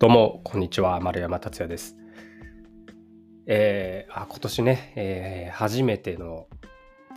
[0.00, 1.00] どうも、こんにちは。
[1.00, 1.96] 丸山達也です。
[3.48, 6.46] えー、あ今年ね、えー、初めての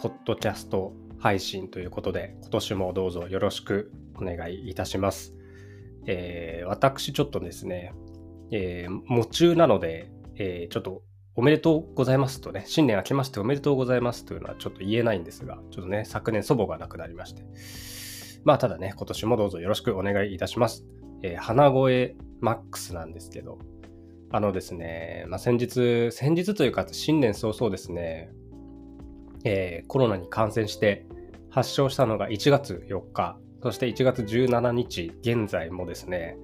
[0.02, 5.36] ポッドキャスト配信ということで、今年もどうぞよろしくお願いいたします。
[6.08, 7.94] えー、私、ちょっとですね、
[8.52, 11.04] えー、夢中なので、えー、ちょっと
[11.36, 17.44] おめでとうございますとね、新年明けましておめでとうございますというのはちょっと言えないんですが、ちょっとね、昨年祖母が亡くなりまして、
[18.44, 20.84] まあ、ただね、今年もどうぞよろしくお願いいたします。
[21.22, 23.60] えー、鼻声マックスなんですけど、
[24.32, 28.32] あのですね、まあ、先日、先日というか新年早々ですね、
[29.44, 31.06] えー、コロナに感染して
[31.50, 36.38] 発症したのが1月4日、そして1月17日現在もですね、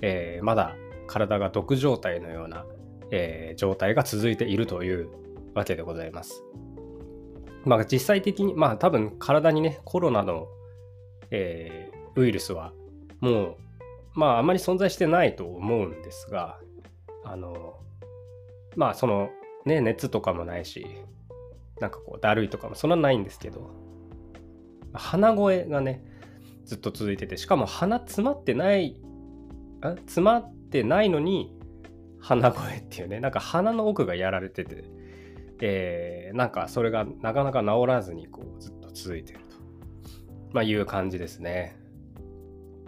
[0.00, 2.64] えー、まだ体が毒状態のような、
[3.10, 5.08] えー、状態が続いているという
[5.54, 6.44] わけでございます。
[7.64, 10.46] まあ実際的に、まあ多分体にね、コロナの、
[11.30, 12.72] えー、ウイルスは
[13.20, 13.56] もう
[14.14, 16.58] まああまり存在してないと思うんですが
[17.24, 17.78] あの
[18.76, 19.30] まあその
[19.64, 20.86] ね熱とかもないし
[21.80, 23.70] なんかこうだるいとかもそんなないんですけど
[24.92, 26.04] 鼻声がね
[26.64, 28.96] ずっと続いててしかも鼻詰まってない
[29.80, 31.54] あ詰まってないのに
[32.20, 34.84] 鼻声っていうねなんか鼻の奥がやられてて、
[35.60, 39.56] えー、なんかそれがなかなか治らずにこうずっと続いてると、
[40.52, 41.76] まあ、いう感じですね。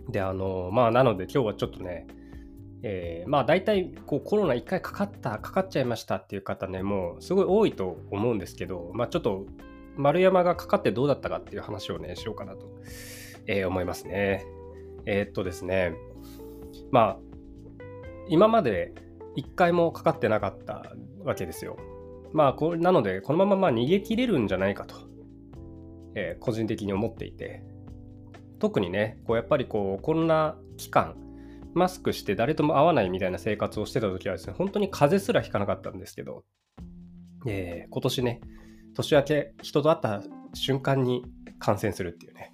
[0.09, 2.07] で、あの、まあ、なので今日はちょっとね、
[2.87, 9.47] えー、まあ大体こうコロナ1回かかった、かかっちゃいましたっていう方ね、もうすごい多いと思うんですけど、まあちょっと
[9.97, 12.69] 丸山がかかってどうだったかっていう話をね、しようかなと、
[13.47, 14.45] えー、思いますね。
[15.07, 15.95] えー、っとですね、
[16.91, 17.19] まあ
[18.29, 18.93] 今まで
[19.39, 20.93] 1回もかかってなかった
[21.25, 21.79] わけですよ。
[22.35, 24.97] まあこれなのでこのままま逃げ切れるんじゃないかと、
[26.15, 27.63] え、個人的に思っていて、
[28.59, 31.17] 特にね、こうやっぱりこう、こんな期間、
[31.75, 36.45] マスクして誰とも会わないみたいな生活をしてた時はですね、本当に風邪すらひかなかったんですけど、
[37.47, 38.41] えー、今年ね、
[38.95, 40.23] 年明け人と会った
[40.55, 41.25] 瞬間に
[41.59, 42.53] 感染するっていうね。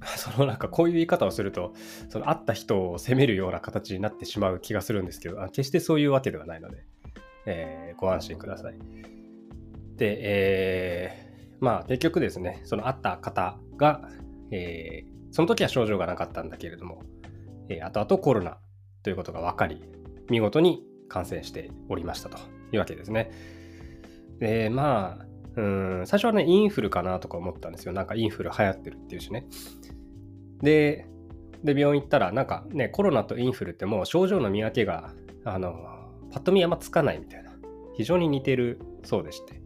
[0.16, 1.72] そのなんかこういう言い方をすると、
[2.08, 6.84] その会った人を責めるような形になってしまう気がするんですけど、決してそういうわけではないので、
[7.46, 8.78] えー、ご安心ください。
[9.96, 14.08] で、えー、まあ結局ですね、その会った方が、
[14.50, 17.02] えー、その時は症状がなかったんだけれども、
[17.68, 18.58] えー、後々コロナ
[19.02, 19.82] ということが分かり、
[20.28, 22.38] 見事に感染しておりましたと
[22.72, 23.30] いうわけですね。
[24.38, 27.92] で、まあ、うん最初はね、インフルかなとか思ったんですよ。
[27.92, 29.46] なんかインフル流行ってるっていうしね。
[30.60, 31.06] で、
[31.64, 35.12] で病院行ったら、なんかね、コロナとインフルってもう症状の見分けが、
[35.44, 35.72] あの、
[36.30, 37.52] パッと見あんまつかないみたいな、
[37.96, 39.62] 非常に似てるそうでして、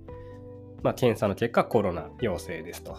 [0.82, 2.96] まあ、検査の結果、コロナ陽性ですと。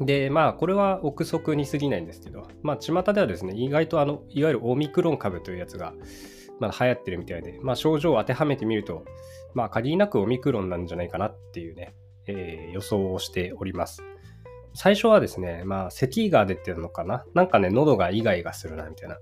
[0.00, 5.92] で、まあ、これは憶測に過ぎないんですけど、まあ、巷ではですね、意外とあの、いわゆるオミクロン株というやつが、
[6.60, 9.04] まだ流行ってるみたいで、まあ、症状を当てはめてみると、
[9.54, 11.94] まあ、限りなくオミクロンなんじゃないかなっていうね、
[12.26, 14.02] えー、予想をしております。
[14.74, 17.24] 最初はですね、まあ、咳が出てるのかな？
[17.34, 19.18] なんかね、喉がイガイガするな、みたいな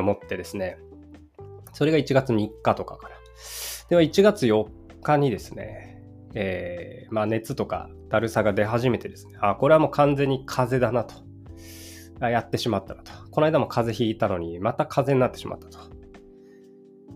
[0.00, 0.78] 思ってですね、
[1.72, 3.14] それが1月3日とかかな。
[3.88, 4.66] では、1月4
[5.02, 6.01] 日にですね、
[6.34, 11.22] えー、まあ、熱とかだるさが出始めてですね、あ、これはもう完全に風邪だなと。
[12.20, 13.10] あやってしまったなと。
[13.30, 15.78] この間も風邪ひいたのに、また風邪になってしまったと。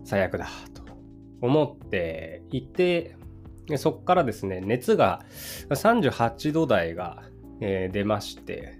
[0.03, 0.83] 最悪だと
[1.41, 3.15] 思っていて、
[3.67, 5.21] でそこからですね、熱が
[5.69, 7.23] 38度台が、
[7.61, 8.79] えー、出まして、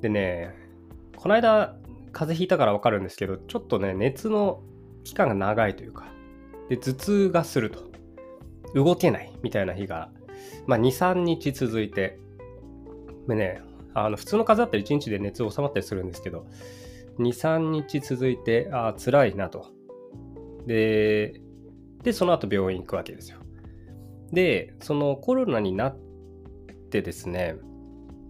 [0.00, 0.54] でね、
[1.16, 1.76] この間
[2.12, 4.62] 風邪ひいたからわかるんですけど、ちょっとね、熱の
[5.04, 6.06] 期間が長いというか、
[6.68, 7.95] で、頭痛がすると。
[8.76, 10.10] 動けないみたいな日が、
[10.66, 12.18] まあ、2、3日続いて、
[13.26, 13.62] でね、
[13.94, 16.46] あの普通の風邪だったら1日で熱収まったりするんですけど、
[17.18, 19.72] 2、3日続いて、ああ、辛いなと。
[20.66, 21.40] で、
[22.02, 23.38] で、その後病院行くわけですよ。
[24.32, 25.98] で、そのコロナになっ
[26.90, 27.56] てですね、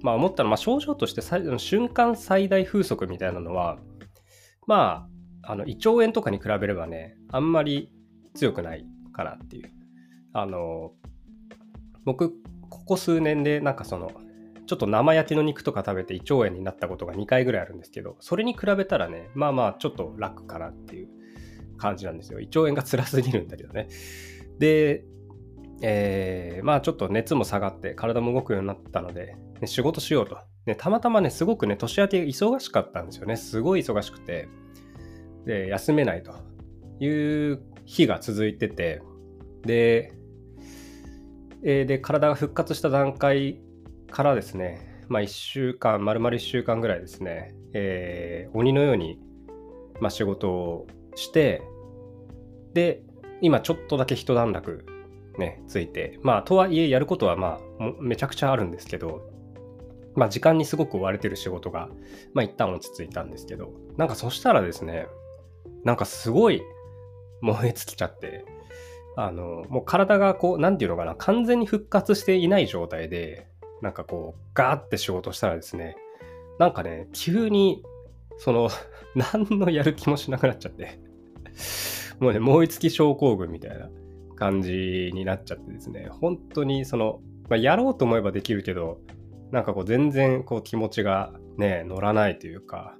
[0.02, 1.22] まあ思ったのは、症状として
[1.58, 3.78] 瞬間最大風速みたいなのは、
[4.68, 5.08] ま
[5.42, 7.90] あ、あの胃腸炎とかに比べればね、あんまり
[8.34, 9.75] 強くないかなっていう。
[10.38, 10.92] あの
[12.04, 12.34] 僕
[12.68, 14.12] ここ数年でなんかその
[14.66, 21.08] ちょっと生焼けの肉とか食べて胃腸炎になったことが2回ぐらいあるんですけどそれに比べたらねまあまあちょっと楽かなっていう
[21.78, 22.40] 感じなんですよ。
[22.40, 23.88] 胃腸炎が辛すぎるんだけどね。
[24.58, 25.04] で
[25.82, 33.36] えー、まあちょっと熱も下がって体も動くようになったので、ね、仕事しようと、ね、たまたまねすごくね年明け忙しかったんですよね。
[33.36, 34.48] すごい忙しくて
[35.46, 36.34] で休めないと
[37.00, 39.00] いう日が続いてて
[39.62, 40.12] で
[41.62, 43.60] えー、で体が復活した段階
[44.10, 49.20] からですね、まあ、1週間、丸々1週間ぐらいですね、えー、鬼のように
[50.00, 51.62] まあ、仕事をして、
[52.74, 53.02] で、
[53.40, 54.84] 今ちょっとだけ一段落
[55.38, 59.30] ね、ついて、まあ、とはいえやることはまあ、めちゃくちゃあるんですけど、
[60.14, 61.88] まあ、時間にすごく追われてる仕事が、
[62.32, 65.06] まあ、一旦落ち着いたんですけど、なんかそしたらですね、
[65.84, 66.62] なんかすごい
[67.42, 68.44] 燃え尽きちゃって、
[69.16, 73.48] あの、もう体がこう、なんていうのかな、完全に復活していない状態で、
[73.80, 75.96] なんかこう、ガーって仕事したらですね、
[76.58, 77.82] なんかね、急に、
[78.36, 78.68] その、
[79.16, 80.98] 何のやる気もしなくなっちゃって、
[82.20, 83.88] もうね、燃え尽き症候群みたいな
[84.36, 89.00] 感じになっちゃってですね、本当にその、まあ、やろうと思えばできるけど、
[89.50, 92.96] なんかこう全然こう気持ちがね、乗らないというか、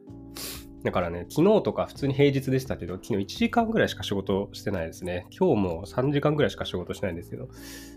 [0.86, 5.26] だからね、昨日とか普通に平日でしたけど、昨日1時間ぐらいしか仕事してないですね。
[5.36, 7.48] 今日も3時間ぐらいしか仕事してないんですけど、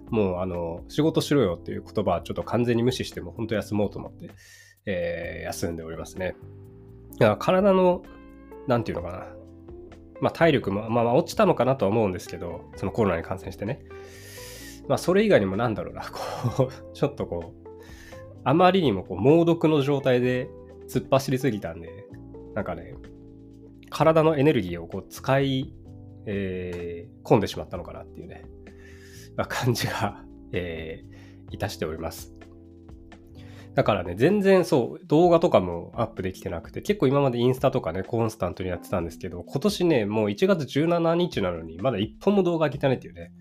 [0.09, 4.31] もうあの、仕事しろよっていう言葉はちょっと完全に無視しても、本当休もうと思って、
[4.87, 6.35] えー、休んでおりますね。
[7.19, 8.01] だから体の、
[8.65, 9.27] なんていうのかな。
[10.19, 13.83] まあ体力も、まあまあ落ちたのかなとは思うんですけど、そのコロナに感染してね。
[14.87, 17.69] まあそれ以外にもなんだろうな、こう、ちょっとこう、
[18.43, 20.49] あまりにもこう猛毒の状態で
[20.89, 22.09] 突っ走りすぎたんで、
[22.59, 22.93] なんかね、
[23.89, 25.73] 体のエネルギーをこう使い、
[26.25, 28.43] えー、込んでしまったのかなっていうね、
[29.37, 32.35] ま感じが、 えー、いたしております。
[33.75, 43.31] だからね、全然そう、動画とかもアップできてなくて、結構今までインスタとかね、コンスタントにやってたんですけど、今年ね、もう1月17日なのに、まだ1本も動画上げてないっていうね、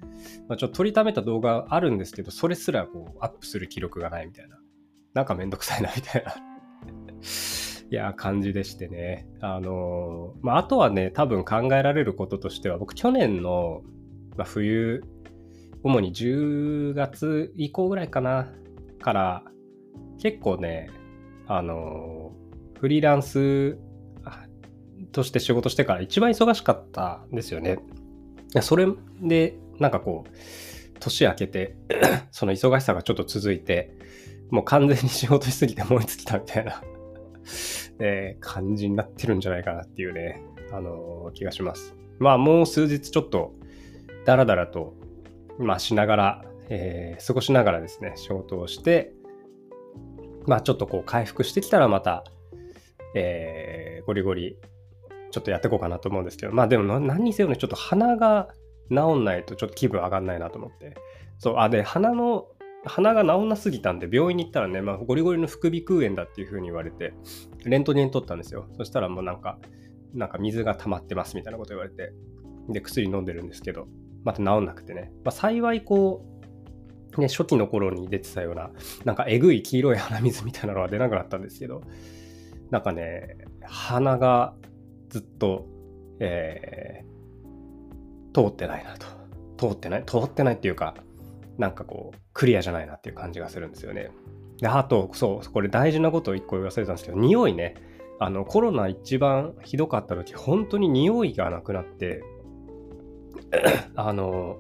[0.49, 4.61] まあ、ちょっと撮りためた動画あるんですけど、それすらこうアップする記録がないみたいな、
[5.15, 6.37] なんかめんどくさいなみたいな。
[7.91, 9.27] いや、感じでしてね。
[9.41, 13.83] あのまあ、あとはね、多分考えられることとしては、僕、去年の、
[14.37, 15.03] まあ、冬、
[15.83, 18.53] 主に10月以降ぐらいかな、
[19.01, 19.45] から、
[20.21, 20.91] 結構ね、
[21.47, 22.33] あの
[22.79, 23.79] フリーランス
[25.13, 27.79] として仕事してから一番忙しかったんですよね。
[28.61, 28.87] それ
[29.23, 30.31] で、なんかこう、
[31.01, 31.77] 年明けて
[32.31, 33.97] その忙しさがちょっと続いて、
[34.51, 36.83] もう完全に仕事しすぎて燃え尽きたみたいな
[38.01, 40.43] えー、感じになってるんじゃないかなっていうね、
[40.73, 41.95] あのー、気がします。
[42.19, 43.55] まあもう数日ちょっと
[44.25, 44.95] ダラダラと、
[45.59, 49.13] まあしながら、えー、過ごしながらですね、仕事をして、
[50.47, 52.25] まあちょっとこう回復してきたらまた、
[53.15, 54.59] えー、ゴリゴリ
[55.31, 58.49] ちょっとやっていこうかなと思うんですけど、まあでも何にせよね、ちょっと鼻が
[58.91, 60.95] 治んないとちょっと気分上がんないなと思って。
[61.39, 62.49] そう、あ、で、鼻の
[62.85, 67.15] 鼻が治んなすぎたんで、病院に行ったらね、まあ、ゴリゴリの副鼻腔炎だっていう風に言われて、
[67.65, 68.67] レントゲン取ったんですよ。
[68.77, 69.59] そしたらもうなんか、
[70.15, 72.13] なんか水が溜まってますみたいなこと言われて、
[72.69, 73.89] で、薬飲んでるんですけど、
[74.25, 75.13] また治んなくてね。
[75.25, 76.25] まあ、幸いこ
[77.17, 78.71] う、ね、初期の頃に出てたような、
[79.05, 81.83] なんかえぐい黄色い鼻水みたいなのは出なくなったんですけど、
[82.71, 84.55] なんかね、鼻が
[85.09, 85.67] ずっと、
[86.21, 89.07] えー、通ってないなと。
[89.57, 90.95] 通ってない通ってないっていうか、
[91.59, 94.11] なんかこう、クリアじゃないなっていう感じがするんですよね。
[94.61, 97.75] で、あと、そう、これ大事なことを一個言わせたんですけど、匂いね。
[98.21, 102.23] あの、コロナ一番ひどかった時、本当に匂いがなくなって、
[103.95, 104.59] あの、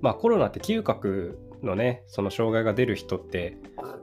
[0.00, 3.58] まあコロナって嗅覚のね、その障害が出る人って、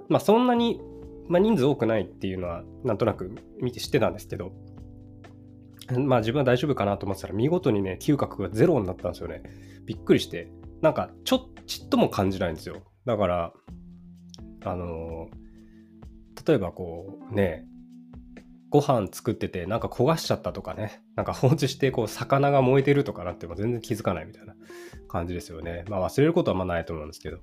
[0.07, 0.81] まあそんなに、
[1.27, 4.51] まあ、人数多くないっていうのは、なんとなく見て知ってたんですけど、
[5.97, 9.43] まあ自分は大丈夫かなと思ってたら、見事にね、嗅覚がゼロになったんですよね。
[9.85, 10.49] びっくりして。
[10.81, 12.81] なんか、ちょっちっとも感じないんですよ。
[13.05, 13.53] だから、
[14.65, 15.29] あの
[16.45, 17.63] 例えばこうね、
[18.69, 24.55] ご飯作っててなんか焦がしちゃったとかね、なんか放置してこう魚が燃えてるとかなっても全然気づかないみたいな
[25.07, 25.85] 感じですよね。
[25.89, 27.37] まあ忘れることはまあないと思うんですけど。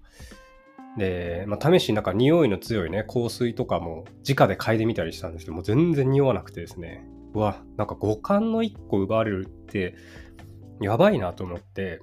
[0.99, 9.95] で、まあ、試しになんか匂いの強いね、香水とかも直で嗅いでみたりしたんですけど、もう全然匂わなくてですね、うわ、なんか五感の1個奪われるって
[10.81, 12.00] やばいなと思って、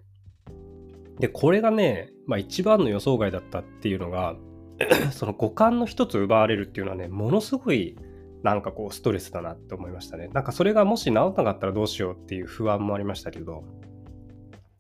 [1.19, 4.35] で、これがね、まあ一番の予想外だったっていうのが、
[5.11, 7.95] その五感の一つ奪われるっていうのはね、ものすごい
[8.43, 10.29] なんかこうストレスだなって思いましたね。
[10.33, 13.63] なんかそれがもし治んなかったらどうしようっていう不安もありましたけど、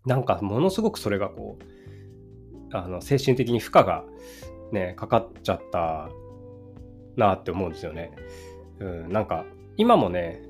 [0.05, 4.03] なんかものすごくそれがこう、あの精神的に負荷が
[4.71, 6.09] ね、かかっちゃった
[7.15, 8.11] なって思うんですよね。
[8.79, 9.45] うん、なんか
[9.77, 10.41] 今もね、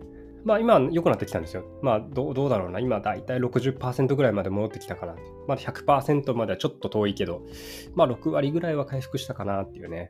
[0.45, 1.63] まあ今良くなってきたんですよ。
[1.81, 2.79] まあどうだろうな。
[2.79, 5.15] 今だいたい60%ぐらいまで戻ってきたかな。
[5.47, 7.43] まだ100%まではちょっと遠いけど、
[7.95, 10.09] まあ6割ぐらいは回復したかなっていうね、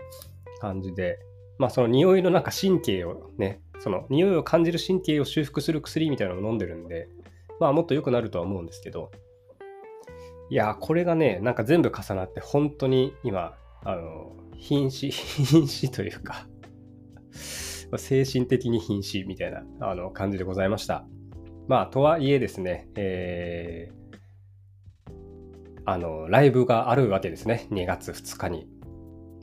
[0.59, 1.19] 感じで。
[1.59, 7.09] まあその匂いのなんか神経をね、その匂いを感じる神経を修復する薬みたいなのを飲んでるんで、
[7.59, 9.11] まあもっと良くなるとは思うんですけど、
[10.49, 16.47] いやこれがね、なんか全部重なって本当に今、あの、瀕死、 瀕死というか
[17.93, 21.05] ま精神的に瀕死みたいなあの感じでございました。
[21.67, 25.11] まあ、とはいえですね、えー、
[25.85, 27.67] あの、ライブがあるわけですね。
[27.71, 28.67] 2月2日に。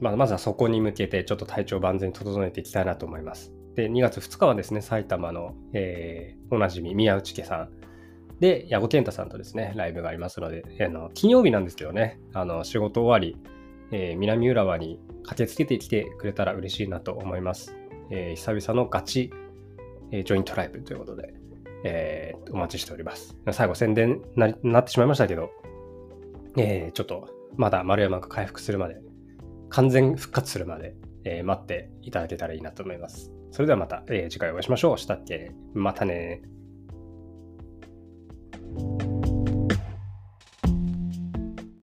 [0.01, 3.53] まあ、まずはそこに向けて、ちょっと体調万全に整えていきたいなと思います。
[3.75, 7.71] で、2月2日はですね、埼玉の、えー、おなじみ、宮内家さん。
[8.41, 13.39] で、矢後健太さんとですね、ライブがありますので、あの金曜日なんですけどね、あの仕事終わり、
[13.93, 17.80] えー、南浦和に駆けつけてきてくれたら嬉しいなと思います。
[18.11, 19.33] えー、久々のガチ、
[20.11, 21.35] えー、ジョイントライブということで、
[21.85, 23.37] えー、お待ちしております。
[23.53, 25.51] 最後宣伝ななってしまいましたけど、
[26.57, 28.97] えー、ちょっとまだ丸山が回復するまで、
[29.69, 33.33] 完全復活するまで、えー、待っていただけたらいいなと思います。
[33.53, 34.99] それではまた、えー、次回お会いしましょう。
[34.99, 35.53] したっけ？
[35.75, 36.43] またね